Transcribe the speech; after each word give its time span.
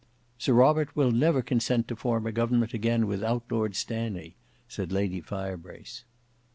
"Sir 0.39 0.53
Robert 0.53 0.95
will 0.95 1.11
never 1.11 1.43
consent 1.43 1.87
to 1.87 1.95
form 1.95 2.25
a 2.25 2.31
government 2.31 2.73
again 2.73 3.05
without 3.05 3.43
Lord 3.51 3.75
Stanley," 3.75 4.35
said 4.67 4.91
Lady 4.91 5.21
Firebrace. 5.21 6.05